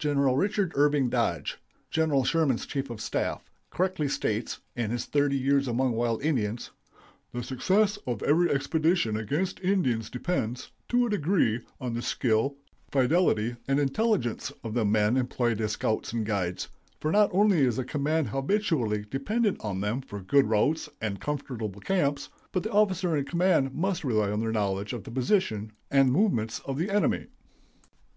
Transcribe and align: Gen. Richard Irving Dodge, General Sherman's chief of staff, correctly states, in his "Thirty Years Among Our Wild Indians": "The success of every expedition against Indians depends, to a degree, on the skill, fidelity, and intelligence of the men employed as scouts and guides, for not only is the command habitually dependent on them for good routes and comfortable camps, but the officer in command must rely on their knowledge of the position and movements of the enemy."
Gen. 0.00 0.18
Richard 0.18 0.72
Irving 0.74 1.08
Dodge, 1.08 1.58
General 1.90 2.24
Sherman's 2.24 2.66
chief 2.66 2.90
of 2.90 3.00
staff, 3.00 3.48
correctly 3.70 4.08
states, 4.08 4.58
in 4.74 4.90
his 4.90 5.04
"Thirty 5.04 5.36
Years 5.38 5.68
Among 5.68 5.90
Our 5.90 5.96
Wild 5.96 6.24
Indians": 6.24 6.72
"The 7.30 7.44
success 7.44 7.98
of 8.04 8.20
every 8.24 8.50
expedition 8.50 9.16
against 9.16 9.60
Indians 9.62 10.10
depends, 10.10 10.72
to 10.88 11.06
a 11.06 11.10
degree, 11.10 11.60
on 11.80 11.94
the 11.94 12.02
skill, 12.02 12.56
fidelity, 12.90 13.54
and 13.68 13.78
intelligence 13.78 14.52
of 14.64 14.74
the 14.74 14.84
men 14.84 15.16
employed 15.16 15.60
as 15.60 15.70
scouts 15.70 16.12
and 16.12 16.26
guides, 16.26 16.66
for 17.00 17.12
not 17.12 17.30
only 17.32 17.60
is 17.60 17.76
the 17.76 17.84
command 17.84 18.30
habitually 18.30 19.02
dependent 19.08 19.60
on 19.60 19.80
them 19.80 20.00
for 20.00 20.18
good 20.20 20.46
routes 20.48 20.88
and 21.00 21.20
comfortable 21.20 21.70
camps, 21.80 22.28
but 22.50 22.64
the 22.64 22.72
officer 22.72 23.16
in 23.16 23.24
command 23.24 23.72
must 23.72 24.02
rely 24.02 24.32
on 24.32 24.40
their 24.40 24.50
knowledge 24.50 24.92
of 24.92 25.04
the 25.04 25.12
position 25.12 25.70
and 25.92 26.10
movements 26.10 26.58
of 26.64 26.76
the 26.76 26.90
enemy." 26.90 27.28